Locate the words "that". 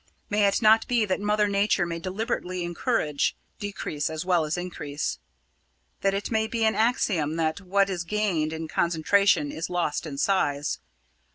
1.05-1.19, 5.99-6.15, 7.35-7.61